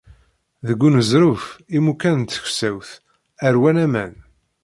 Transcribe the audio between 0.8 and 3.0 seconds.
uneẓruf, imukan n tkessawt